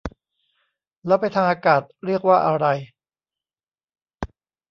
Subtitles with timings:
[1.05, 2.67] แล้วไปทางอากาศเรียกว่าอะไร